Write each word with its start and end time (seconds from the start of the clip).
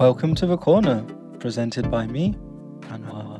Welcome 0.00 0.34
to 0.36 0.46
the 0.46 0.56
corner, 0.56 1.04
presented 1.40 1.90
by 1.90 2.06
me, 2.06 2.34
Anwar. 2.88 3.38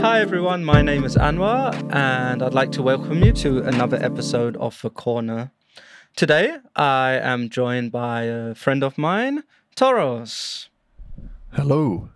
Hi 0.00 0.20
everyone, 0.20 0.64
my 0.64 0.82
name 0.82 1.04
is 1.04 1.14
Anwar, 1.14 1.72
and 1.94 2.42
I'd 2.42 2.54
like 2.54 2.72
to 2.72 2.82
welcome 2.82 3.22
you 3.22 3.30
to 3.34 3.62
another 3.62 4.02
episode 4.02 4.56
of 4.56 4.82
The 4.82 4.90
Corner. 4.90 5.52
Today, 6.16 6.56
I 6.74 7.20
am 7.22 7.50
joined 7.50 7.92
by 7.92 8.22
a 8.22 8.56
friend 8.56 8.82
of 8.82 8.98
mine, 8.98 9.44
Toros. 9.76 10.70
Hello. 11.52 12.08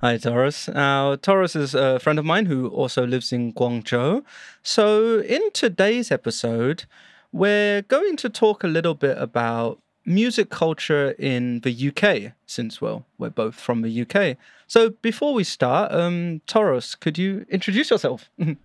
Hi, 0.00 0.16
Toros. 0.16 0.68
Now, 0.68 1.16
Toros 1.16 1.54
is 1.54 1.74
a 1.74 1.98
friend 1.98 2.18
of 2.18 2.24
mine 2.24 2.46
who 2.46 2.68
also 2.68 3.06
lives 3.06 3.30
in 3.30 3.52
Guangzhou. 3.52 4.24
So, 4.62 5.20
in 5.20 5.50
today's 5.52 6.10
episode, 6.10 6.84
we're 7.32 7.82
going 7.82 8.16
to 8.18 8.28
talk 8.28 8.64
a 8.64 8.68
little 8.68 8.94
bit 8.94 9.16
about 9.18 9.78
music 10.04 10.50
culture 10.50 11.10
in 11.18 11.60
the 11.60 11.88
UK, 11.88 12.32
since, 12.46 12.80
well, 12.80 13.06
we're 13.18 13.30
both 13.30 13.54
from 13.54 13.82
the 13.82 14.02
UK. 14.02 14.36
So, 14.66 14.90
before 15.02 15.34
we 15.34 15.44
start, 15.44 15.92
um, 15.92 16.40
Toros, 16.46 16.94
could 16.94 17.18
you 17.18 17.46
introduce 17.48 17.90
yourself? 17.90 18.30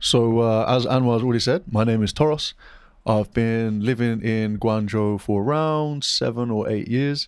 So, 0.00 0.38
uh, 0.38 0.64
as 0.68 0.86
Anwar's 0.86 1.24
already 1.24 1.40
said, 1.40 1.64
my 1.72 1.82
name 1.82 2.04
is 2.04 2.12
Toros. 2.12 2.54
I've 3.04 3.32
been 3.32 3.84
living 3.84 4.22
in 4.22 4.56
Guangzhou 4.58 5.20
for 5.20 5.42
around 5.42 6.04
seven 6.04 6.52
or 6.52 6.68
eight 6.70 6.86
years. 6.86 7.26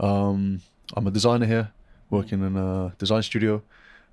Um, 0.00 0.60
I'm 0.96 1.06
a 1.06 1.10
designer 1.12 1.46
here, 1.46 1.70
working 2.10 2.44
in 2.44 2.56
a 2.56 2.92
design 2.98 3.22
studio. 3.22 3.62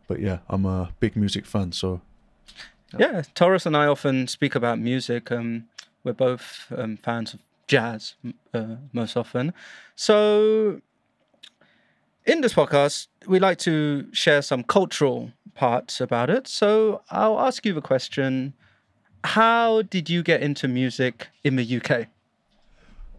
But 0.08 0.20
yeah, 0.20 0.40
I'm 0.48 0.66
a 0.66 0.92
big 1.00 1.16
music 1.16 1.48
fan. 1.48 1.72
So, 1.72 2.02
Yeah, 3.00 3.24
Toros 3.34 3.66
and 3.66 3.76
I 3.76 3.88
often 3.88 4.28
speak 4.28 4.54
about 4.54 4.78
music. 4.78 5.32
Um, 5.32 5.66
we're 6.08 6.14
both 6.14 6.72
um, 6.76 6.98
fans 6.98 7.34
of 7.34 7.42
jazz 7.68 8.16
uh, 8.54 8.78
most 8.94 9.18
often. 9.18 9.54
So, 9.96 10.82
in 12.26 12.42
this 12.42 12.54
podcast, 12.54 13.08
we 13.28 13.40
like 13.40 13.58
to 13.60 14.08
share 14.14 14.42
some 14.42 14.64
cultural 14.64 15.34
parts 15.54 16.00
about 16.02 16.30
it. 16.30 16.48
So, 16.48 17.02
I'll 17.12 17.40
ask 17.40 17.66
you 17.66 17.74
the 17.74 17.82
question 17.82 18.54
How 19.24 19.82
did 19.82 20.10
you 20.10 20.24
get 20.24 20.42
into 20.42 20.68
music 20.68 21.28
in 21.44 21.58
the 21.58 21.82
UK? 21.82 22.08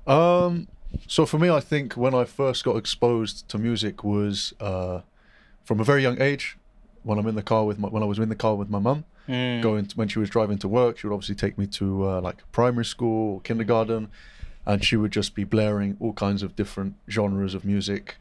um, 0.06 0.66
so 1.06 1.26
for 1.26 1.38
me, 1.38 1.50
I 1.50 1.60
think 1.60 1.94
when 1.94 2.14
I 2.14 2.24
first 2.24 2.64
got 2.64 2.76
exposed 2.76 3.48
to 3.50 3.58
music 3.58 4.02
was 4.02 4.54
uh, 4.58 5.02
from 5.64 5.80
a 5.80 5.84
very 5.84 6.02
young 6.02 6.20
age. 6.20 6.56
When 7.08 7.18
I'm 7.18 7.26
in 7.26 7.34
the 7.34 7.42
car 7.42 7.64
with 7.64 7.78
my, 7.78 7.88
when 7.88 8.02
I 8.02 8.06
was 8.06 8.18
in 8.18 8.28
the 8.28 8.34
car 8.46 8.54
with 8.54 8.68
my 8.70 8.78
mum, 8.78 9.04
going 9.26 9.86
to, 9.86 9.96
when 9.96 10.08
she 10.08 10.18
was 10.18 10.28
driving 10.30 10.58
to 10.58 10.68
work, 10.68 10.98
she 10.98 11.06
would 11.06 11.14
obviously 11.14 11.34
take 11.34 11.56
me 11.58 11.66
to 11.80 11.86
uh, 12.08 12.20
like 12.20 12.38
primary 12.52 12.84
school, 12.84 13.34
or 13.34 13.40
kindergarten, 13.40 14.08
and 14.66 14.84
she 14.84 14.96
would 14.96 15.10
just 15.12 15.34
be 15.34 15.44
blaring 15.44 15.96
all 16.00 16.12
kinds 16.12 16.42
of 16.42 16.54
different 16.54 16.94
genres 17.08 17.54
of 17.54 17.64
music, 17.64 18.16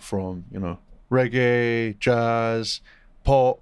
from 0.00 0.44
you 0.50 0.58
know 0.60 0.78
reggae, 1.10 1.98
jazz, 1.98 2.80
pop. 3.24 3.60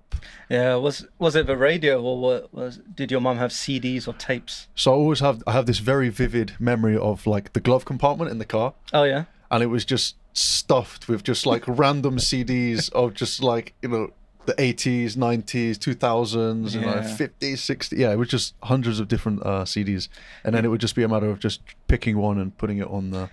Yeah, 0.48 0.74
was 0.76 1.06
was 1.18 1.36
it 1.36 1.46
the 1.46 1.56
radio 1.56 2.00
or 2.02 2.18
what 2.18 2.52
was 2.54 2.80
did 2.94 3.10
your 3.10 3.20
mum 3.20 3.38
have 3.38 3.50
CDs 3.50 4.06
or 4.08 4.14
tapes? 4.14 4.68
So 4.74 4.92
I 4.92 4.94
always 4.94 5.20
have 5.20 5.42
I 5.46 5.52
have 5.52 5.66
this 5.66 5.78
very 5.78 6.08
vivid 6.08 6.54
memory 6.58 6.96
of 6.96 7.26
like 7.26 7.52
the 7.52 7.60
glove 7.60 7.84
compartment 7.84 8.30
in 8.30 8.38
the 8.38 8.44
car, 8.46 8.74
Oh 8.92 9.04
yeah. 9.04 9.24
and 9.50 9.62
it 9.62 9.66
was 9.66 9.84
just 9.84 10.16
stuffed 10.32 11.08
with 11.08 11.22
just 11.24 11.44
like 11.46 11.64
random 11.66 12.16
CDs 12.18 12.90
of 12.92 13.14
just 13.14 13.42
like 13.42 13.74
you 13.82 13.88
know 13.88 14.10
the 14.50 14.74
80s 14.74 15.16
90s 15.16 15.74
2000s 15.78 16.74
you 16.74 16.80
know 16.80 16.96
Yeah. 16.96 17.16
50s 17.22 17.60
60s 17.70 17.98
yeah 18.02 18.10
it 18.14 18.18
was 18.22 18.28
just 18.36 18.54
hundreds 18.72 18.98
of 19.00 19.06
different 19.08 19.38
uh, 19.50 19.64
cds 19.72 20.08
and 20.44 20.50
then 20.54 20.64
it 20.64 20.68
would 20.68 20.80
just 20.86 20.96
be 21.00 21.02
a 21.02 21.08
matter 21.14 21.30
of 21.30 21.38
just 21.38 21.60
picking 21.92 22.16
one 22.28 22.36
and 22.42 22.56
putting 22.62 22.78
it 22.78 22.88
on 22.88 23.10
the 23.10 23.28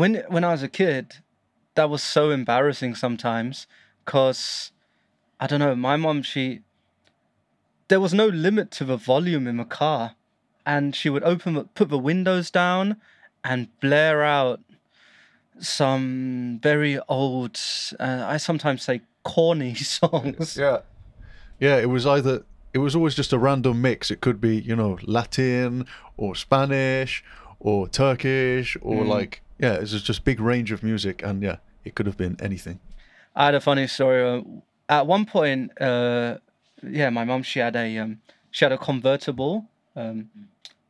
when 0.00 0.22
when 0.28 0.44
I 0.44 0.52
was 0.52 0.62
a 0.62 0.68
kid, 0.68 1.04
that 1.74 1.88
was 1.88 2.02
so 2.02 2.30
embarrassing 2.30 2.94
sometimes 2.94 3.66
because 4.04 4.70
I 5.40 5.46
don't 5.46 5.58
know. 5.58 5.74
My 5.74 5.96
mom, 5.96 6.22
she 6.22 6.60
there 7.88 7.98
was 7.98 8.12
no 8.12 8.26
limit 8.26 8.70
to 8.72 8.84
the 8.84 8.98
volume 8.98 9.46
in 9.46 9.56
the 9.56 9.64
car, 9.64 10.14
and 10.66 10.94
she 10.94 11.08
would 11.08 11.24
open 11.24 11.64
put 11.74 11.88
the 11.88 11.98
windows 12.10 12.50
down 12.50 12.96
and 13.42 13.68
blare 13.80 14.22
out 14.22 14.60
some 15.58 16.58
very 16.62 16.98
old. 17.08 17.58
Uh, 17.98 18.24
I 18.26 18.36
sometimes 18.36 18.82
say 18.82 19.00
corny 19.32 19.74
songs. 19.98 20.56
yeah 20.56 20.78
yeah 21.60 21.76
it 21.84 21.90
was 21.96 22.04
either 22.06 22.44
it 22.74 22.78
was 22.78 22.94
always 22.94 23.14
just 23.14 23.32
a 23.32 23.38
random 23.38 23.80
mix 23.80 24.10
it 24.10 24.20
could 24.20 24.40
be 24.40 24.54
you 24.70 24.76
know 24.76 24.98
latin 25.02 25.86
or 26.16 26.34
spanish 26.34 27.24
or 27.60 27.88
turkish 27.88 28.76
or 28.82 29.04
like 29.04 29.40
yeah 29.58 29.74
it 29.74 29.80
was 29.80 30.02
just 30.02 30.24
big 30.24 30.40
range 30.40 30.70
of 30.72 30.82
music 30.82 31.22
and 31.22 31.42
yeah 31.42 31.56
it 31.84 31.94
could 31.94 32.06
have 32.06 32.16
been 32.16 32.36
anything 32.40 32.78
I 33.38 33.44
had 33.44 33.54
a 33.54 33.60
funny 33.60 33.86
story. 33.86 34.22
Uh, 34.24 34.40
At 34.88 35.06
one 35.06 35.26
point, 35.26 35.70
uh, 35.78 36.38
yeah, 36.82 37.10
my 37.10 37.24
mum 37.24 37.42
she 37.42 37.58
had 37.60 37.76
a 37.76 37.98
um, 37.98 38.20
she 38.50 38.64
had 38.64 38.72
a 38.72 38.78
convertible. 38.78 39.66
Um, 39.94 40.30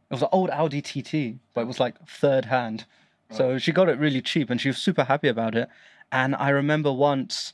it 0.08 0.14
was 0.14 0.22
an 0.22 0.28
old 0.30 0.50
Audi 0.50 0.80
TT, 0.80 1.40
but 1.54 1.62
it 1.62 1.66
was 1.66 1.80
like 1.80 1.94
third 2.06 2.44
hand. 2.44 2.84
So 3.30 3.58
she 3.58 3.72
got 3.72 3.88
it 3.88 3.98
really 3.98 4.22
cheap, 4.22 4.48
and 4.50 4.60
she 4.60 4.68
was 4.68 4.78
super 4.78 5.02
happy 5.02 5.26
about 5.26 5.56
it. 5.56 5.68
And 6.12 6.36
I 6.36 6.50
remember 6.50 6.92
once, 6.92 7.52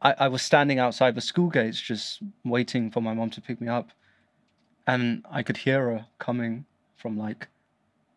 I, 0.00 0.14
I 0.18 0.28
was 0.28 0.42
standing 0.42 0.78
outside 0.78 1.14
the 1.14 1.20
school 1.20 1.50
gates, 1.50 1.80
just 1.80 2.20
waiting 2.44 2.90
for 2.90 3.00
my 3.00 3.14
mom 3.14 3.30
to 3.30 3.40
pick 3.40 3.60
me 3.60 3.68
up, 3.68 3.90
and 4.86 5.24
I 5.30 5.42
could 5.42 5.58
hear 5.58 5.90
her 5.90 6.06
coming 6.18 6.64
from 6.96 7.16
like 7.16 7.48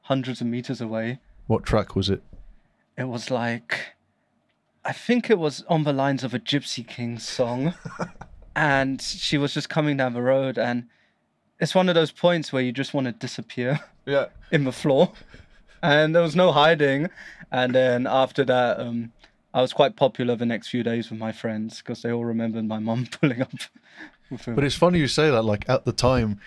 hundreds 0.03 0.41
of 0.41 0.47
meters 0.47 0.81
away 0.81 1.20
what 1.47 1.64
track 1.64 1.96
was 1.96 2.09
it 2.09 2.24
it 2.97 3.03
was 3.03 3.30
like 3.30 3.94
I 4.84 4.94
think 4.94 5.30
it 5.30 5.38
was 5.38 5.64
on 5.70 5.84
the 5.84 5.94
lines 5.94 6.24
of 6.24 6.34
a 6.34 6.40
Gypsy 6.40 6.88
King 6.88 7.20
song. 7.20 7.75
and 8.56 9.00
she 9.00 9.38
was 9.38 9.53
just 9.53 9.70
coming 9.70 9.97
down 9.97 10.14
the 10.14 10.22
road 10.24 10.58
and 10.58 10.88
it's 11.59 11.75
one 11.75 11.88
of 11.88 11.94
those 11.94 12.12
points 12.12 12.52
where 12.52 12.64
you 12.64 12.72
just 12.72 12.94
want 12.94 13.06
to 13.06 13.12
disappear 13.12 13.80
yeah 14.06 14.28
in 14.52 14.64
the 14.64 14.72
floor. 14.72 15.12
And 15.84 16.16
there 16.16 16.22
was 16.22 16.36
no 16.36 16.52
hiding. 16.52 17.09
And 17.52 17.75
then 17.75 18.08
after 18.08 18.44
that, 18.46 18.80
um, 18.80 19.12
I 19.53 19.62
was 19.62 19.73
quite 19.73 19.95
popular 19.95 20.35
the 20.35 20.45
next 20.45 20.69
few 20.69 20.84
days 20.84 21.09
with 21.09 21.19
my 21.19 21.31
friends 21.31 21.78
because 21.79 22.01
they 22.01 22.12
all 22.12 22.25
remembered 22.25 22.66
my 22.66 22.79
mum 22.79 23.07
pulling 23.19 23.41
up 23.41 23.51
with 24.29 24.45
him. 24.45 24.56
But 24.56 24.63
it's 24.63 24.75
funny 24.75 25.00
you 25.00 25.07
say 25.07 25.29
that. 25.29 25.41
Like 25.44 25.67
at 25.69 25.85
the 25.85 25.91
time, 25.91 26.39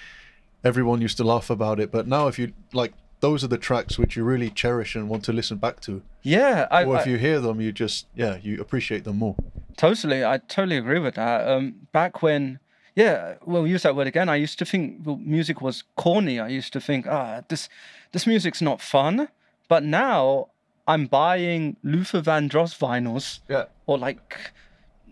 everyone 0.63 1.01
used 1.01 1.17
to 1.19 1.25
laugh 1.25 1.51
about 1.51 1.81
it. 1.81 1.91
But 1.93 2.07
now, 2.07 2.29
if 2.29 2.39
you 2.39 2.53
like, 2.73 2.95
those 3.21 3.45
are 3.45 3.49
the 3.49 3.59
tracks 3.59 3.99
which 3.99 4.17
you 4.17 4.25
really 4.25 4.51
cherish 4.51 4.95
and 4.97 5.09
want 5.09 5.25
to 5.25 5.33
listen 5.33 5.59
back 5.59 5.81
to. 5.81 6.03
yeah, 6.23 6.67
I, 6.71 6.85
Or 6.85 6.97
I- 6.97 7.01
if 7.01 7.07
you 7.07 7.17
hear 7.19 7.41
them, 7.41 7.61
you 7.61 7.73
just 7.73 8.07
yeah, 8.15 8.39
you 8.43 8.61
appreciate 8.61 9.05
them 9.05 9.19
more. 9.19 9.37
Totally, 9.77 10.25
I 10.25 10.39
totally 10.39 10.77
agree 10.77 11.01
with 11.01 11.15
that. 11.17 11.49
Um, 11.49 11.87
back 11.93 12.23
when, 12.23 12.61
yeah, 12.95 13.35
we'll 13.45 13.67
use 13.67 13.83
that 13.83 13.97
word 13.97 14.07
again. 14.07 14.29
I 14.29 14.37
used 14.37 14.59
to 14.61 14.65
think 14.65 15.01
well, 15.05 15.17
music 15.17 15.61
was 15.61 15.83
corny. 15.97 16.39
I 16.39 16.49
used 16.49 16.73
to 16.75 16.81
think, 16.81 17.07
ah, 17.07 17.43
this, 17.49 17.69
this 18.13 18.27
music's 18.27 18.63
not 18.63 18.81
fun. 18.81 19.29
But 19.69 19.83
now 19.83 20.49
I'm 20.87 21.07
buying 21.07 21.77
Luther 21.83 22.21
Vandross 22.21 22.77
vinyls 22.79 23.41
Yeah. 23.49 23.65
or 23.87 23.99
like 23.99 24.53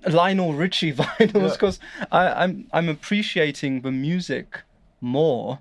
Lionel 0.06 0.52
Richie 0.54 0.92
vinyls 1.02 1.34
Yeah. 1.34 1.48
because 1.52 1.80
I'm 2.10 2.68
I'm 2.72 2.88
appreciating 2.88 3.82
the 3.82 3.90
music 3.92 4.60
more. 5.00 5.58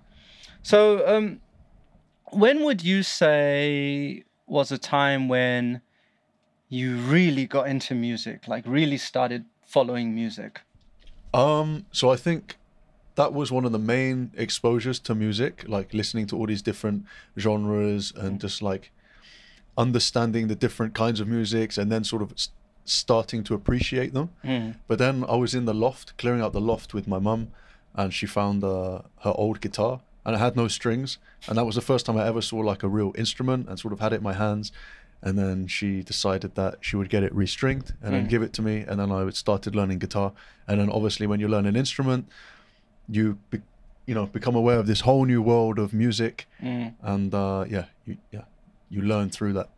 So, 0.64 1.08
um, 1.08 1.40
when 2.32 2.64
would 2.64 2.84
you 2.84 3.04
say 3.04 4.24
was 4.48 4.72
a 4.72 4.78
time 4.78 5.28
when 5.30 5.82
you 6.70 6.96
really 6.98 7.46
got 7.46 7.68
into 7.68 7.94
music, 7.96 8.48
like 8.48 8.64
really 8.68 8.98
started 8.98 9.46
following 9.66 10.14
music? 10.14 10.62
Um. 11.34 11.86
So 11.92 12.10
I 12.12 12.18
think 12.18 12.58
that 13.16 13.34
was 13.34 13.52
one 13.52 13.66
of 13.66 13.72
the 13.72 13.80
main 13.80 14.32
exposures 14.36 15.00
to 15.00 15.16
music, 15.16 15.64
like 15.68 15.94
listening 15.94 16.28
to 16.28 16.38
all 16.38 16.46
these 16.48 16.62
different 16.62 17.06
genres 17.38 18.12
and 18.16 18.40
just 18.41 18.62
like 18.62 18.91
understanding 19.78 20.47
the 20.47 20.56
different 20.56 20.94
kinds 20.94 21.20
of 21.20 21.28
musics 21.28 21.78
and 21.78 21.91
then 21.91 22.03
sort 22.03 22.22
of 22.22 22.34
starting 22.85 23.44
to 23.44 23.53
appreciate 23.53 24.14
them. 24.14 24.29
Mm. 24.44 24.76
But 24.88 24.97
then 25.00 25.23
I 25.28 25.35
was 25.35 25.53
in 25.56 25.66
the 25.66 25.73
loft, 25.73 26.18
clearing 26.18 26.41
out 26.41 26.53
the 26.53 26.62
loft 26.62 26.94
with 26.94 27.08
my 27.08 27.20
mum, 27.20 27.50
and 27.96 28.14
she 28.14 28.26
found 28.26 28.64
uh, 28.64 29.02
her 29.23 29.34
old 29.35 29.62
guitar, 29.62 30.02
and 30.26 30.35
it 30.35 30.40
had 30.40 30.56
no 30.56 30.68
strings, 30.68 31.18
and 31.47 31.58
that 31.58 31.66
was 31.66 31.76
the 31.76 31.82
first 31.82 32.06
time 32.06 32.18
I 32.18 32.26
ever 32.28 32.41
saw 32.41 32.58
like 32.58 32.84
a 32.84 32.88
real 32.88 33.12
instrument, 33.18 33.68
and 33.70 33.79
sort 33.79 33.94
of 33.94 34.00
had 34.00 34.14
it 34.14 34.18
in 34.18 34.23
my 34.23 34.34
hands. 34.34 34.72
And 35.23 35.38
then 35.38 35.68
she 35.68 36.02
decided 36.02 36.56
that 36.56 36.78
she 36.82 36.96
would 36.96 37.08
get 37.09 37.22
it 37.22 37.32
restringed 37.35 37.91
and 38.02 38.14
then 38.16 38.26
Mm. 38.26 38.29
give 38.29 38.41
it 38.41 38.53
to 38.53 38.62
me, 38.64 38.79
and 38.88 39.00
then 39.00 39.12
I 39.12 39.23
would 39.23 39.35
started 39.35 39.76
learning 39.76 40.00
guitar. 40.00 40.32
And 40.68 40.79
then 40.79 40.90
obviously, 40.90 41.28
when 41.28 41.40
you 41.40 41.47
learn 41.47 41.68
an 41.68 41.76
instrument, 41.76 42.28
you 43.08 43.38
be, 43.52 43.62
you 44.08 44.16
know 44.16 44.26
become 44.26 44.56
aware 44.56 44.79
of 44.79 44.88
this 44.88 45.02
whole 45.02 45.26
new 45.26 45.41
world 45.41 45.78
of 45.78 45.94
music, 45.94 46.47
Mm. 46.62 46.94
and 47.03 47.34
uh, 47.35 47.66
yeah, 47.70 47.85
you, 48.08 48.18
yeah, 48.32 48.46
you 48.91 49.02
learn 49.02 49.29
through 49.29 49.53
that. 49.53 49.70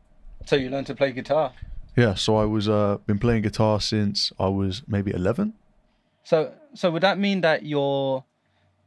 So 0.45 0.55
you 0.57 0.69
learned 0.69 0.87
to 0.87 0.95
play 0.95 1.11
guitar. 1.13 1.53
Yeah, 1.95 2.15
so 2.15 2.35
I 2.35 2.45
was 2.45 2.67
uh, 2.67 2.97
been 3.05 3.19
playing 3.19 3.43
guitar 3.43 3.79
since 3.79 4.33
I 4.39 4.47
was 4.47 4.81
maybe 4.87 5.11
eleven. 5.11 5.53
So 6.23 6.53
so 6.73 6.91
would 6.91 7.03
that 7.03 7.17
mean 7.19 7.41
that 7.41 7.65
your 7.65 8.25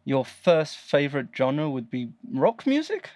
your 0.04 0.24
first 0.24 0.76
favorite 0.76 1.28
genre 1.36 1.70
would 1.70 1.88
be 1.88 2.08
rock 2.32 2.66
music? 2.66 3.10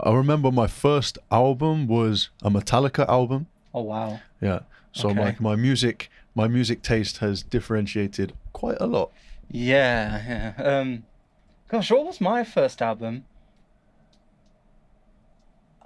I 0.00 0.12
remember 0.12 0.50
my 0.50 0.66
first 0.66 1.18
album 1.30 1.86
was 1.86 2.30
a 2.42 2.50
Metallica 2.50 3.08
album. 3.08 3.46
Oh 3.74 3.82
wow. 3.82 4.20
Yeah. 4.40 4.60
So 4.92 5.08
Okay. 5.08 5.20
like 5.20 5.40
my 5.40 5.56
music, 5.56 6.10
my 6.34 6.46
music 6.46 6.82
taste 6.82 7.18
has 7.18 7.42
differentiated 7.42 8.32
quite 8.52 8.76
a 8.80 8.86
lot. 8.86 9.10
Yeah, 9.50 10.54
yeah. 10.56 10.62
Um, 10.64 11.04
gosh, 11.68 11.90
what 11.90 12.06
was 12.06 12.20
my 12.20 12.44
first 12.44 12.80
album? 12.80 13.24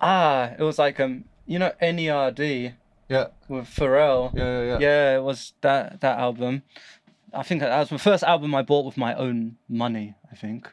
Ah, 0.01 0.53
it 0.59 0.63
was 0.63 0.79
like 0.79 1.01
um, 1.01 1.25
you 1.47 1.59
know, 1.59 1.73
N.E.R.D 1.81 2.73
Yeah. 3.09 3.27
with 3.49 3.67
Pharrell. 3.67 4.33
Yeah. 4.35 4.45
Yeah. 4.45 4.65
Yeah, 4.65 4.79
Yeah, 4.81 5.17
it 5.17 5.23
was 5.23 5.53
that 5.63 6.01
that 6.01 6.19
album. 6.19 6.63
I 7.35 7.43
think 7.43 7.61
that 7.61 7.79
was 7.79 7.89
the 7.91 7.99
first 7.99 8.23
album 8.25 8.55
I 8.55 8.63
bought 8.63 8.87
with 8.87 8.97
my 8.97 9.15
own 9.15 9.57
money. 9.69 10.15
I 10.33 10.37
think. 10.37 10.73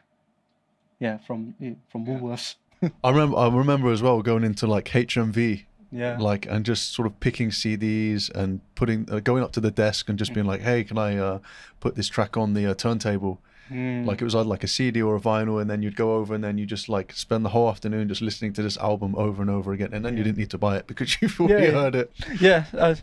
Yeah, 1.00 1.18
from 1.18 1.54
from 1.90 2.06
Woolworths. 2.06 2.54
I 3.04 3.10
remember. 3.10 3.36
I 3.38 3.48
remember 3.48 3.90
as 3.90 4.02
well 4.02 4.22
going 4.22 4.44
into 4.44 4.66
like 4.66 4.86
HMV, 4.86 5.64
Yeah. 5.90 6.16
like 6.18 6.46
and 6.46 6.64
just 6.64 6.92
sort 6.94 7.06
of 7.06 7.18
picking 7.20 7.50
CDs 7.50 8.30
and 8.34 8.60
putting, 8.74 9.10
uh, 9.10 9.20
going 9.20 9.42
up 9.42 9.52
to 9.52 9.60
the 9.60 9.70
desk 9.70 10.08
and 10.08 10.18
just 10.18 10.32
being 10.34 10.46
like, 10.46 10.60
"Hey, 10.62 10.84
can 10.84 10.96
I 10.98 11.16
uh, 11.16 11.38
put 11.80 11.94
this 11.96 12.08
track 12.08 12.36
on 12.36 12.54
the 12.54 12.66
uh, 12.70 12.74
turntable?" 12.74 13.40
Mm. 13.70 14.06
Like 14.06 14.20
it 14.20 14.24
was 14.24 14.34
either 14.34 14.48
like 14.48 14.62
a 14.64 14.68
CD 14.68 15.02
or 15.02 15.16
a 15.16 15.20
vinyl, 15.20 15.60
and 15.60 15.68
then 15.68 15.82
you'd 15.82 15.96
go 15.96 16.14
over 16.14 16.34
and 16.34 16.42
then 16.44 16.56
you 16.58 16.66
just 16.66 16.88
like 16.88 17.12
spend 17.12 17.44
the 17.44 17.48
whole 17.48 17.68
afternoon 17.68 18.08
just 18.08 18.22
listening 18.22 18.52
to 18.54 18.62
this 18.62 18.76
album 18.78 19.14
over 19.16 19.42
and 19.42 19.50
over 19.50 19.72
again, 19.72 19.90
and 19.92 20.04
then 20.04 20.16
you 20.16 20.22
didn't 20.22 20.38
need 20.38 20.50
to 20.50 20.58
buy 20.58 20.76
it 20.76 20.86
because 20.86 21.16
you've 21.22 21.40
already 21.40 21.66
Yeah. 21.66 21.72
heard 21.72 21.94
it. 21.96 22.12
yeah, 22.40 22.64
I, 22.74 22.96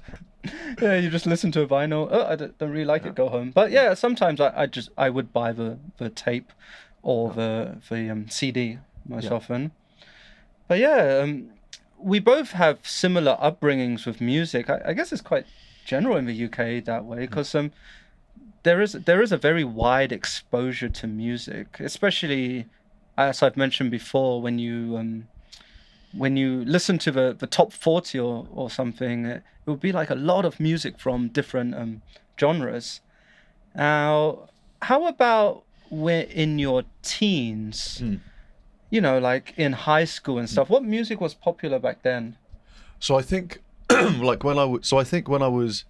yeah. 0.81 0.95
You 0.95 1.09
just 1.09 1.25
listen 1.25 1.51
to 1.53 1.61
a 1.61 1.67
vinyl. 1.67 2.07
Oh, 2.09 2.25
I 2.25 2.35
don't, 2.35 2.57
don't 2.57 2.71
really 2.71 2.85
like 2.85 3.05
it. 3.05 3.13
Go 3.15 3.29
home. 3.29 3.51
But 3.51 3.71
yeah, 3.71 3.93
sometimes 3.93 4.39
I, 4.39 4.53
I 4.55 4.65
just 4.67 4.89
I 4.97 5.09
would 5.09 5.33
buy 5.33 5.51
the 5.51 5.79
the 5.97 6.09
tape 6.09 6.51
or 7.01 7.31
the 7.33 7.77
the 7.89 8.09
um, 8.09 8.29
CD 8.29 8.79
most 9.05 9.25
Yeah. 9.25 9.31
often. 9.33 9.71
But 10.69 10.79
yeah, 10.79 11.19
um, 11.23 11.49
we 11.97 12.19
both 12.19 12.51
have 12.51 12.79
similar 12.83 13.37
upbringings 13.41 14.05
with 14.05 14.21
music. 14.21 14.69
I, 14.69 14.79
I 14.87 14.93
guess 14.93 15.11
it's 15.11 15.21
quite 15.21 15.45
general 15.85 16.15
in 16.15 16.25
the 16.25 16.45
UK 16.45 16.83
that 16.85 17.03
way 17.03 17.19
because 17.19 17.53
um, 17.53 17.71
there 18.63 18.81
is 18.81 18.93
there 18.93 19.21
is 19.21 19.31
a 19.31 19.37
very 19.37 19.63
wide 19.63 20.11
exposure 20.11 20.89
to 20.89 21.07
music, 21.07 21.79
especially 21.79 22.65
as 23.17 23.43
I've 23.43 23.57
mentioned 23.57 23.91
before 23.91 24.41
when 24.41 24.57
you 24.57 24.97
um, 24.97 25.27
when 26.13 26.37
you 26.37 26.63
listen 26.65 26.97
to 26.99 27.11
the, 27.11 27.35
the 27.37 27.47
top 27.47 27.73
40 27.73 28.19
or, 28.19 28.47
or 28.53 28.69
something, 28.69 29.25
it, 29.25 29.43
it 29.65 29.69
would 29.69 29.79
be 29.79 29.91
like 29.91 30.09
a 30.09 30.15
lot 30.15 30.45
of 30.45 30.59
music 30.59 30.99
from 30.99 31.27
different 31.27 31.73
um, 31.73 32.01
genres. 32.39 33.01
Now, 33.75 34.49
how 34.83 35.07
about 35.07 35.63
when 35.89 36.25
in 36.27 36.59
your 36.59 36.83
teens? 37.01 37.99
Hmm. 37.99 38.15
You 38.91 39.01
know, 39.01 39.17
like 39.17 39.55
in 39.57 39.73
high 39.73 40.05
school 40.05 40.37
and 40.37 40.47
stuff. 40.47 40.69
What 40.69 40.83
music 40.83 41.19
was 41.19 41.33
popular 41.33 41.79
back 41.79 42.03
then? 42.03 42.37
So 42.99 43.17
I 43.17 43.23
think, 43.23 43.63
like 43.89 44.43
when 44.43 44.59
I 44.59 44.65
was, 44.65 44.87
so 44.87 44.99
I 44.99 45.03
think 45.03 45.27
when 45.27 45.41
I 45.41 45.47
was 45.47 45.83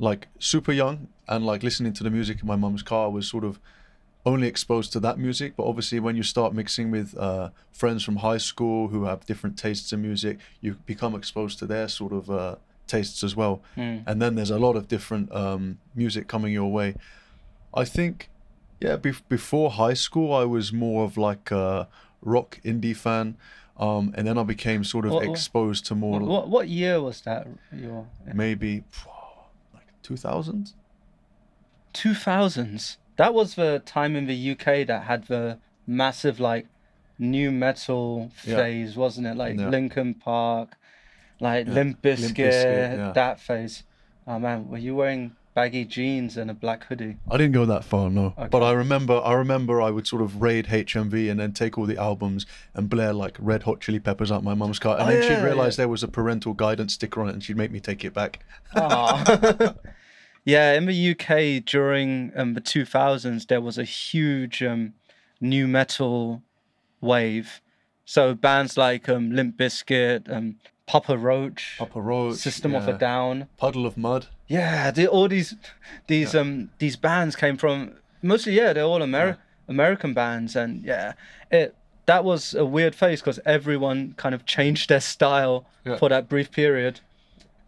like 0.00 0.26
super 0.40 0.72
young 0.72 1.06
and 1.28 1.46
like 1.46 1.62
listening 1.62 1.92
to 1.94 2.04
the 2.04 2.10
music 2.10 2.40
in 2.40 2.46
my 2.46 2.56
mum's 2.56 2.82
car, 2.82 3.10
was 3.10 3.28
sort 3.28 3.44
of 3.44 3.60
only 4.24 4.46
exposed 4.46 4.92
to 4.92 5.00
that 5.00 5.18
music. 5.18 5.54
But 5.56 5.66
obviously, 5.66 6.00
when 6.00 6.16
you 6.16 6.22
start 6.22 6.54
mixing 6.54 6.90
with 6.90 7.16
uh, 7.16 7.50
friends 7.72 8.04
from 8.04 8.16
high 8.16 8.38
school 8.38 8.88
who 8.88 9.04
have 9.04 9.26
different 9.26 9.56
tastes 9.58 9.92
in 9.92 10.02
music, 10.02 10.38
you 10.60 10.76
become 10.86 11.14
exposed 11.14 11.58
to 11.60 11.66
their 11.66 11.88
sort 11.88 12.12
of 12.12 12.30
uh, 12.30 12.56
tastes 12.86 13.22
as 13.24 13.34
well. 13.34 13.62
Mm. 13.76 14.04
And 14.06 14.22
then 14.22 14.34
there's 14.34 14.50
a 14.50 14.58
lot 14.58 14.76
of 14.76 14.88
different 14.88 15.32
um, 15.34 15.78
music 15.94 16.28
coming 16.28 16.52
your 16.52 16.70
way. 16.70 16.94
I 17.74 17.84
think, 17.84 18.28
yeah, 18.80 18.96
bef- 18.96 19.22
before 19.28 19.70
high 19.70 19.94
school, 19.94 20.32
I 20.34 20.44
was 20.44 20.72
more 20.72 21.04
of 21.04 21.16
like 21.16 21.50
a 21.50 21.88
rock 22.20 22.60
indie 22.64 22.96
fan. 22.96 23.36
Um, 23.78 24.12
and 24.16 24.26
then 24.26 24.36
I 24.36 24.42
became 24.42 24.84
sort 24.84 25.06
of 25.06 25.12
What- 25.12 25.24
exposed 25.24 25.86
to 25.86 25.94
more 25.94 26.20
What, 26.20 26.48
what, 26.48 26.68
year 26.68 27.00
was 27.00 27.22
that? 27.22 27.48
Your 27.74 28.06
maybe 28.34 28.84
like 29.74 29.86
2000 30.02 30.72
2000s. 31.92 32.96
That 33.16 33.34
was 33.34 33.54
the 33.54 33.82
time 33.84 34.16
in 34.16 34.26
the 34.26 34.50
UK 34.52 34.86
that 34.86 35.04
had 35.04 35.26
the 35.28 35.58
massive 35.86 36.40
like 36.40 36.66
nu 37.18 37.50
metal 37.50 38.30
Yeah. 38.44 38.56
phase, 38.56 38.96
wasn't 38.96 39.26
it? 39.26 39.36
Like 39.36 39.58
Yeah. 39.58 39.68
Linkin 39.68 40.14
Park, 40.14 40.76
like 41.40 41.66
Yeah. 41.66 41.72
Limp 41.74 42.02
Bizkit, 42.02 42.38
yeah. 42.38 43.12
that 43.12 43.38
phase. 43.40 43.84
Oh 44.26 44.38
man, 44.38 44.68
were 44.68 44.78
you 44.78 44.94
wearing 44.96 45.32
baggy 45.54 45.84
jeans 45.84 46.38
and 46.38 46.50
a 46.50 46.54
black 46.54 46.84
hoodie? 46.84 47.18
i 47.30 47.36
didn't 47.36 47.52
go 47.52 47.66
that 47.66 47.84
far 47.84 48.08
no 48.08 48.32
but 48.50 48.62
i 48.62 48.72
remember 48.72 49.20
i 49.22 49.34
remember 49.34 49.82
i 49.82 49.90
would 49.90 50.06
sort 50.06 50.22
of 50.22 50.40
raid 50.40 50.64
hmv 50.68 51.30
and 51.30 51.38
then 51.38 51.52
take 51.52 51.76
all 51.76 51.84
the 51.84 51.98
albums 51.98 52.46
and 52.72 52.88
blare 52.88 53.12
like 53.12 53.36
red 53.38 53.62
hot 53.64 53.78
chili 53.78 54.00
peppers 54.00 54.32
out 54.32 54.42
my 54.42 54.54
mum's 54.54 54.78
car 54.78 54.98
and 54.98 55.06
Oh, 55.06 55.12
then 55.12 55.22
she'd 55.22 55.28
yeah, 55.34 55.44
realize 55.44 55.76
there 55.76 55.88
was 55.88 56.02
a 56.02 56.08
parental 56.08 56.54
guidance 56.54 56.94
sticker 56.94 57.20
on 57.20 57.28
it 57.28 57.34
and 57.34 57.44
she'd 57.44 57.58
make 57.58 57.70
me 57.70 57.80
take 57.80 58.02
it 58.02 58.14
back. 58.14 58.38
yeah, 60.44 60.72
in 60.74 60.86
the 60.86 61.10
UK 61.10 61.64
during 61.64 62.32
um, 62.36 62.54
the 62.54 62.60
2000s, 62.60 63.46
there 63.46 63.60
was 63.60 63.78
a 63.78 63.84
huge 63.84 64.62
um, 64.62 64.94
nu 65.40 65.66
metal 65.66 66.42
wave. 67.00 67.60
So 68.04 68.34
bands 68.34 68.76
like 68.76 69.08
um, 69.08 69.30
Limp 69.32 69.56
Bizkit, 69.56 70.30
um, 70.34 70.56
Papa 70.86 71.16
Roach, 71.16 71.76
Papa 71.78 72.00
Roach, 72.00 72.36
System 72.36 72.74
of 72.74 72.88
a. 72.88 72.92
Down. 72.98 73.46
Puddle 73.56 73.86
of 73.86 73.96
Mudd 73.96 74.26
Yeah, 74.48 74.90
the, 74.90 75.06
all 75.06 75.28
these 75.28 75.54
these 76.08 76.34
um 76.34 76.70
these 76.78 76.96
bands 76.96 77.36
came 77.36 77.56
from 77.56 77.94
mostly 78.20 78.54
yeah 78.54 78.72
they're 78.72 78.84
all 78.84 79.00
Ameri- 79.00 79.38
American 79.68 80.12
bands 80.12 80.56
and 80.56 80.84
yeah 80.84 81.12
it 81.50 81.74
that 82.06 82.24
was 82.24 82.52
a 82.54 82.64
weird 82.64 82.94
phase 82.96 83.20
because 83.20 83.38
everyone 83.46 84.14
kind 84.16 84.34
of 84.34 84.44
changed 84.44 84.88
their 84.88 85.00
style 85.00 85.66
Yeah. 85.86 85.96
for 85.96 86.08
that 86.08 86.28
brief 86.28 86.50
period, 86.50 87.00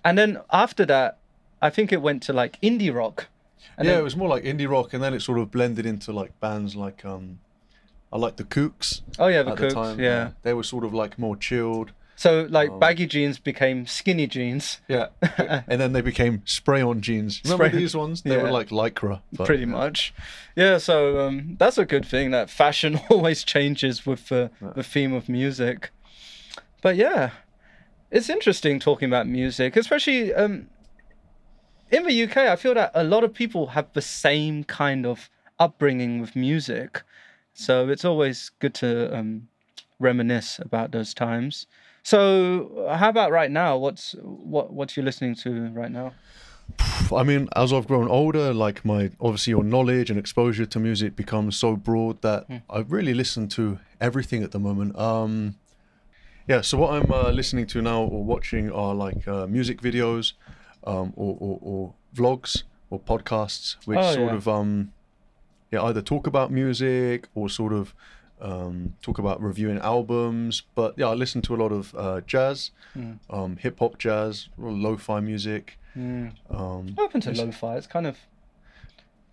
and 0.05 0.19
then 0.19 0.39
after 0.53 0.85
that, 0.87 1.19
I 1.67 1.71
think 1.71 1.93
it 1.93 2.03
went 2.03 2.23
to 2.25 2.33
like 2.33 2.61
indie 2.61 2.95
rock. 2.95 3.29
And 3.79 3.87
yeah 3.87 3.93
then- 3.93 4.01
it 4.01 4.05
was 4.05 4.17
more 4.17 4.29
like 4.29 4.45
indie 4.45 4.69
rock 4.71 4.93
and 4.95 5.03
then 5.03 5.15
it 5.15 5.23
sort 5.23 5.39
of 5.39 5.51
blended 5.51 5.87
into 5.87 6.13
like 6.13 6.33
bands 6.39 6.77
like 6.77 7.05
um 7.05 7.39
i 8.13 8.17
like 8.25 8.37
the 8.37 8.45
kooks 8.45 9.01
oh 9.19 9.27
yeah, 9.35 9.43
the 9.43 9.53
at 9.53 9.59
Kooks, 9.59 9.69
the 9.71 9.75
time 9.75 9.99
yeah. 10.01 10.31
they 10.43 10.55
were 10.55 10.63
sort 10.75 10.85
of 10.85 10.93
like 11.03 11.19
more 11.19 11.37
chilled 11.49 11.91
So 12.17 12.47
like 12.59 12.71
Um, 12.71 12.79
baggy 12.79 13.07
jeans 13.15 13.37
became 13.41 13.87
skinny 13.87 14.27
jeans, 14.29 14.67
yeah 14.87 15.07
and 15.71 15.79
then 15.81 15.91
they 15.97 16.03
became 16.13 16.35
spray-on 16.45 17.01
jeans 17.01 17.41
remember 17.45 17.69
Spray- 17.69 17.81
these 17.81 17.97
ones 17.97 18.23
they 18.23 18.37
were 18.37 18.53
like 18.59 18.69
lycra 18.81 19.17
but, 19.33 19.47
pretty 19.49 19.67
yeah. 19.67 19.79
much. 19.81 20.15
Yeah, 20.55 20.79
so 20.79 20.97
um, 21.27 21.57
that's 21.59 21.79
a 21.79 21.87
good 21.95 22.07
thing 22.13 22.31
that 22.37 22.49
fashion 22.51 22.93
always 23.11 23.43
changes 23.55 24.07
with 24.07 24.23
the, 24.29 24.43
the 24.79 24.85
theme 24.93 25.13
of 25.21 25.29
music. 25.29 25.91
But 26.85 26.95
yeah, 26.95 27.31
it's 28.13 28.29
interesting 28.29 28.79
talking 28.79 29.09
about 29.13 29.27
music, 29.27 29.71
especially 29.77 30.33
um, 30.33 30.69
in 31.91 32.05
the 32.05 32.23
UK. 32.25 32.37
I 32.37 32.57
feel 32.57 32.75
that 32.75 32.91
a 32.95 33.05
lot 33.05 33.25
of 33.25 33.35
people 33.35 33.69
have 33.69 33.93
the 33.93 34.03
same 34.03 34.65
kind 34.65 35.07
of 35.07 35.31
upbringing 35.59 36.21
with 36.21 36.35
music, 36.35 37.03
so 37.53 37.89
it's 37.89 38.05
always 38.05 38.51
good 38.59 38.75
to 38.75 39.17
um, 39.17 39.49
reminisce 39.99 40.59
about 40.59 40.93
those 40.93 41.15
times. 41.15 41.67
So, 42.03 42.87
how 42.93 43.09
about 43.09 43.31
right 43.31 43.51
now? 43.51 43.77
What's 43.77 44.15
what 44.21 44.73
what 44.73 44.97
you're 44.97 45.05
listening 45.05 45.35
to 45.37 45.69
right 45.69 45.91
now? 45.91 46.13
I 47.15 47.23
mean, 47.23 47.49
as 47.55 47.73
I've 47.73 47.87
grown 47.87 48.09
older, 48.09 48.53
like 48.53 48.85
my 48.85 49.11
obviously 49.21 49.53
your 49.53 49.65
knowledge 49.65 50.11
and 50.11 50.19
exposure 50.19 50.67
to 50.67 50.81
music 50.81 51.17
becomes 51.17 51.57
so 51.57 51.77
broad 51.77 52.23
that 52.23 52.47
I 52.69 52.81
really 52.81 53.15
listen 53.15 53.49
to 53.51 53.79
everything 54.01 54.43
at 54.43 54.51
the 54.53 54.59
moment. 54.59 54.99
Um, 54.99 55.57
yeah, 56.47 56.61
so 56.61 56.77
what 56.79 56.93
I'm 56.93 57.11
uh, 57.11 57.31
listening 57.31 57.67
to 57.69 57.81
now 57.81 58.03
or 58.03 58.23
watching 58.23 58.71
are 58.71 58.95
like 58.95 59.27
uh, 59.27 59.47
music 59.47 59.81
videos, 59.81 60.35
um, 60.85 61.13
or, 61.17 61.37
or, 61.41 61.59
or 61.63 61.95
vlogs 62.15 62.63
or 62.91 63.01
podcasts, 63.01 63.77
which 63.87 63.99
Oh, 63.99 64.13
sort 64.15 64.31
yeah. 64.33 64.37
of 64.37 64.49
um, 64.49 64.93
yeah 65.71 65.83
either 65.83 66.03
talk 66.03 66.27
about 66.27 66.51
music 66.51 67.29
or 67.35 67.49
sort 67.49 67.73
of 67.73 67.95
um, 68.41 68.95
talk 69.03 69.19
about 69.19 69.41
reviewing 69.41 69.79
albums. 69.79 70.63
But 70.75 70.95
yeah, 70.99 71.09
I 71.09 71.15
listen 71.15 71.41
to 71.43 71.55
a 71.55 71.59
lot 71.59 71.73
of 71.73 71.95
uh, 71.95 72.21
jazz, 72.27 72.71
Mm. 72.97 73.19
um, 73.31 73.57
hip 73.57 73.79
hop 73.81 73.99
jazz, 73.99 74.49
lo-fi 74.59 75.21
music. 75.21 75.79
Mm. 75.97 76.33
Um, 76.51 76.95
open 76.99 77.21
to 77.23 77.33
lo-fi. 77.33 77.77
It's 77.77 77.87
kind 77.87 78.07
of 78.07 78.19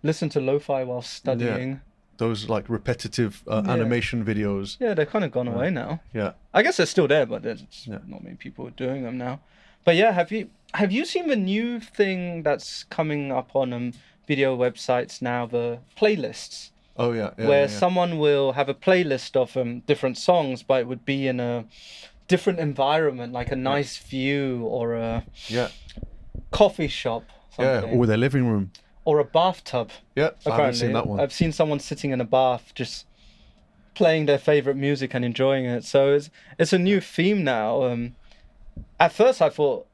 listen 0.02 0.28
to 0.30 0.40
lo-fi 0.40 0.84
while 0.84 1.02
studying. 1.02 1.80
those 2.18 2.48
like 2.48 2.68
repetitive 2.68 3.42
uh, 3.48 3.62
Yeah. 3.64 3.72
animation 3.72 4.24
videos. 4.24 4.76
Yeah, 4.78 4.94
they're 4.94 5.06
kind 5.06 5.24
of 5.24 5.32
gone 5.32 5.48
away 5.48 5.70
now. 5.70 6.00
Yeah. 6.14 6.32
I 6.54 6.62
guess 6.62 6.76
they're 6.76 6.86
still 6.86 7.08
there, 7.08 7.26
but 7.26 7.42
there's 7.42 7.64
Yeah. 7.84 7.98
not 8.06 8.22
many 8.22 8.36
people 8.36 8.70
doing 8.70 9.02
them 9.02 9.18
now. 9.18 9.40
But 9.84 9.96
yeah, 9.96 10.12
have 10.12 10.30
you 10.30 10.48
have 10.74 10.92
you 10.92 11.04
seen 11.04 11.28
the 11.28 11.36
new 11.36 11.80
thing 11.80 12.42
that's 12.42 12.84
coming 12.84 13.30
up 13.32 13.54
on 13.54 13.72
um, 13.72 13.92
video 14.26 14.56
websites 14.56 15.20
now? 15.22 15.46
The 15.46 15.78
playlists, 15.96 16.70
Oh 16.96 17.12
yeah. 17.12 17.30
yeah 17.38 17.48
where 17.48 17.64
yeah, 17.64 17.70
yeah. 17.72 17.78
someone 17.78 18.18
will 18.18 18.52
have 18.52 18.68
a 18.68 18.74
playlist 18.74 19.36
of 19.36 19.56
um, 19.56 19.80
different 19.80 20.18
songs, 20.18 20.62
but 20.62 20.80
it 20.80 20.86
would 20.86 21.04
be 21.04 21.26
in 21.28 21.40
a 21.40 21.64
different 22.28 22.58
environment, 22.58 23.32
like 23.32 23.50
a 23.52 23.56
nice 23.56 23.98
view 23.98 24.62
or 24.64 24.94
a 24.94 25.24
yeah 25.48 25.68
coffee 26.50 26.88
shop, 26.88 27.24
yeah 27.58 27.82
or 27.82 28.06
their 28.06 28.16
living 28.16 28.46
room. 28.46 28.70
or 29.04 29.18
a 29.18 29.24
bathtub. 29.24 29.90
Yeah. 30.14 30.30
I 30.46 30.50
haven't 30.56 30.74
seen 30.74 30.92
that 30.92 31.06
one. 31.06 31.20
I've 31.20 31.32
seen 31.32 31.52
someone 31.52 31.80
sitting 31.80 32.10
in 32.12 32.20
a 32.20 32.24
bath, 32.24 32.72
just 32.74 33.06
playing 33.94 34.24
their 34.26 34.38
favorite 34.38 34.76
music 34.76 35.12
and 35.14 35.24
enjoying 35.24 35.64
it. 35.66 35.84
So 35.84 36.14
it's 36.14 36.30
it's 36.58 36.72
a 36.72 36.78
new 36.78 37.00
theme 37.00 37.44
now. 37.44 37.82
Um, 37.84 38.16
at 38.98 39.12
first, 39.12 39.42
I 39.42 39.50
thought 39.50 39.86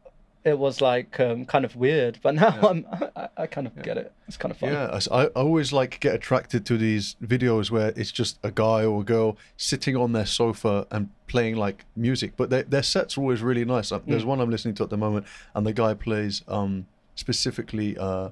it 0.49 0.59
was 0.59 0.81
like 0.81 1.21
um, 1.21 1.45
kind 1.45 1.65
of 1.65 1.77
weird, 1.77 2.19
but 2.23 2.35
now 2.35 2.59
I'm 2.69 2.87
I, 3.17 3.29
I 3.37 3.47
kind 3.47 3.67
of 3.67 3.81
get 3.83 3.97
it. 3.97 4.13
It's 4.27 4.37
kind 4.37 4.51
of 4.53 4.59
fun. 4.59 4.73
Yeah, 4.73 4.99
I 5.11 5.23
I, 5.23 5.27
always 5.27 5.73
like 5.73 6.01
get 6.01 6.15
attracted 6.15 6.65
to 6.67 6.77
these 6.77 7.17
videos 7.23 7.71
where 7.71 7.93
it's 7.97 8.11
just 8.11 8.39
a 8.43 8.51
guy 8.51 8.85
or 8.85 9.01
a 9.03 9.05
girl 9.05 9.37
sitting 9.57 9.95
on 9.97 10.13
their 10.13 10.27
sofa 10.27 10.87
and 10.91 11.09
playing 11.29 11.57
like 11.57 11.85
music, 11.97 12.33
but 12.37 12.51
their 12.51 12.65
their 12.65 12.83
sets 12.83 13.17
are 13.17 13.21
always 13.21 13.43
really 13.43 13.65
nice. 13.65 13.93
Uh, 13.93 13.99
Mm. 14.01 14.07
There's 14.07 14.25
one 14.25 14.41
I'm 14.41 14.51
listening 14.51 14.75
to 14.77 14.83
at 14.85 14.91
the 14.91 14.97
moment, 14.97 15.27
and 15.55 15.67
the 15.67 15.73
guy 15.73 15.95
plays 15.95 16.43
um 16.49 16.87
specifically 17.15 17.97
uh 17.99 18.31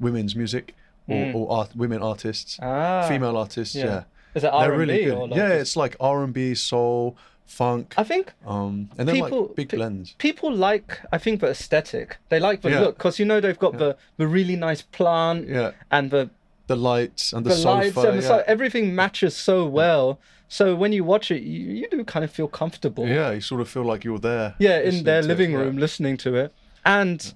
women's 0.00 0.34
music 0.36 0.74
or, 1.08 1.32
or 1.34 1.52
art, 1.58 1.76
women 1.76 2.02
artists, 2.02 2.56
Mm. 2.58 2.64
Ah, 2.66 3.08
female 3.08 3.36
artists. 3.36 3.74
yeah. 3.74 3.84
Yeah, 3.84 4.02
Is 4.34 4.44
it 4.44 4.52
R&B 4.52 4.76
really 4.76 5.04
good. 5.04 5.14
or 5.18 5.28
like 5.28 5.36
yeah, 5.38 5.48
it's 5.62 5.76
like 5.76 5.94
R 6.00 6.24
and 6.24 6.32
B, 6.32 6.54
soul, 6.54 7.16
funk, 7.46 7.94
I 7.96 8.04
think 8.04 8.32
um, 8.46 8.88
and 8.98 9.08
then 9.08 9.14
people- 9.16 9.46
like 9.46 9.56
big 9.56 9.68
pe- 9.68 9.76
blends. 9.76 10.12
people 10.18 10.52
like 10.52 11.00
I 11.12 11.18
think 11.18 11.40
the 11.40 11.48
aesthetic. 11.48 12.16
They 12.28 12.40
like 12.40 12.62
the 12.62 12.70
Yeah. 12.70 12.80
look 12.80 12.96
because 12.98 13.18
you 13.18 13.24
know 13.26 13.40
they've 13.40 13.58
got 13.58 13.78
the 13.78 13.96
the 14.16 14.26
really 14.26 14.56
nice 14.56 14.82
plant 14.82 15.48
Yeah, 15.48 15.72
and 15.90 16.10
the 16.10 16.30
the 16.66 16.76
lights 16.76 17.32
and 17.32 17.44
the, 17.44 17.50
the 17.50 17.56
sofa. 17.56 17.68
lights 17.76 17.96
and 17.96 18.18
the 18.18 18.22
yeah. 18.22 18.28
so 18.28 18.44
everything 18.46 18.94
matches 18.94 19.36
so 19.36 19.66
well. 19.66 20.18
So 20.48 20.74
when 20.76 20.92
you 20.92 21.04
watch 21.04 21.30
it, 21.30 21.42
you, 21.42 21.60
you 21.80 21.88
do 21.90 22.04
kind 22.04 22.24
of 22.24 22.30
feel 22.30 22.48
comfortable. 22.48 23.06
yeah, 23.06 23.32
you 23.32 23.40
sort 23.40 23.60
of 23.60 23.68
feel 23.68 23.84
like 23.84 24.04
you're 24.04 24.18
there. 24.20 24.54
Yeah, 24.58 24.78
in 24.80 25.04
their 25.04 25.20
it, 25.20 25.24
living 25.26 25.52
yeah. 25.52 25.58
room 25.58 25.76
listening 25.78 26.16
to 26.18 26.34
it, 26.36 26.52
and 26.84 27.34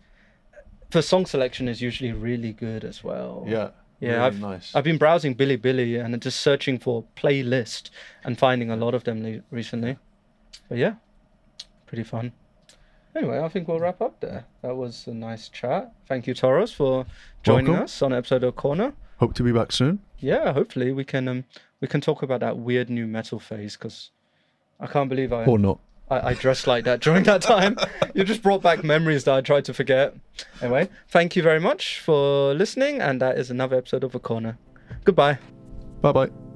the 0.90 1.02
song 1.02 1.26
selection 1.26 1.68
is 1.68 1.80
usually 1.82 2.12
really 2.12 2.52
good 2.52 2.84
as 2.84 3.02
well. 3.04 3.44
Yeah, 3.46 3.70
Yeah, 4.00 4.10
really 4.10 4.20
I've 4.22 4.40
nice. 4.40 4.74
I've 4.74 4.84
been 4.84 4.98
browsing 4.98 5.34
Bilibili 5.34 6.02
and 6.04 6.20
just 6.22 6.40
searching 6.40 6.78
for 6.78 7.04
playlist 7.16 7.90
and 8.24 8.38
finding 8.38 8.70
a 8.70 8.76
lot 8.76 8.94
of 8.94 9.04
them 9.04 9.22
le- 9.22 9.42
recently. 9.50 9.98
But 10.68 10.78
yeah, 10.78 10.94
pretty 11.86 12.04
fun. 12.04 12.32
Anyway, 13.16 13.40
I 13.40 13.48
think 13.48 13.66
we'll 13.66 13.80
wrap 13.80 14.00
up 14.00 14.20
there. 14.20 14.44
That 14.62 14.76
was 14.76 15.06
a 15.08 15.14
nice 15.14 15.48
chat. 15.48 15.92
Thank 16.06 16.26
you, 16.26 16.34
Toros, 16.34 16.72
for 16.72 17.06
joining 17.42 17.66
Welcome. 17.72 17.84
us 17.84 18.02
on 18.02 18.12
episode 18.12 18.44
of 18.44 18.54
Corner. 18.54 18.92
Hope 19.18 19.34
to 19.34 19.42
be 19.42 19.50
back 19.50 19.72
soon. 19.72 19.98
Yeah, 20.18 20.52
hopefully 20.52 20.92
we 20.92 21.04
can 21.04 21.26
um 21.26 21.44
we 21.80 21.88
can 21.88 22.00
talk 22.00 22.22
about 22.22 22.40
that 22.40 22.58
weird 22.58 22.88
nu 22.90 23.06
metal 23.06 23.40
phase 23.40 23.76
because 23.76 24.10
I 24.78 24.86
can't 24.86 25.08
believe 25.08 25.32
I, 25.32 25.44
Or 25.44 25.58
not. 25.58 25.80
I 26.10 26.30
I 26.30 26.34
dressed 26.34 26.66
like 26.66 26.84
that 26.84 27.00
during 27.00 27.24
that 27.24 27.42
time. 27.42 27.76
you 28.14 28.24
just 28.24 28.42
brought 28.42 28.62
back 28.62 28.84
memories 28.84 29.24
that 29.24 29.34
I 29.34 29.40
tried 29.40 29.64
to 29.66 29.74
forget. 29.74 30.14
Anyway, 30.62 30.88
thank 31.08 31.36
you 31.36 31.42
very 31.42 31.60
much 31.60 32.00
for 32.00 32.54
listening, 32.54 33.00
and 33.00 33.20
that 33.20 33.38
is 33.38 33.50
another 33.50 33.76
episode 33.76 34.04
of 34.04 34.14
a 34.14 34.20
corner. 34.20 34.58
Goodbye. 35.04 35.38
Bye 36.00 36.12
bye. 36.12 36.47